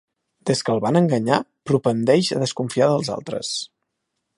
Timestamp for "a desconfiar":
2.33-2.89